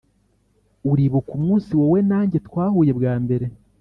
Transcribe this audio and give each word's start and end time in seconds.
uribuka 0.91 1.29
umunsi 1.39 1.69
wowe 1.79 1.99
na 2.09 2.19
njye 2.25 2.39
twahuye 2.47 2.91
bwa 2.97 3.13
mbere? 3.23 3.45